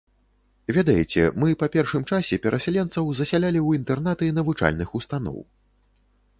[0.77, 5.37] Ведаеце, мы па першым часе перасяленцаў засялялі ў інтэрнаты навучальных устаноў.